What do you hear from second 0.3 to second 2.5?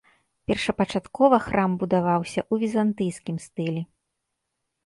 Першапачаткова храм будаваўся